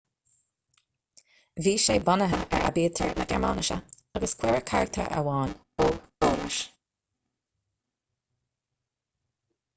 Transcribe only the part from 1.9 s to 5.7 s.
bunaithe ar aibítir na gearmáinise agus cuireadh carachtar amháin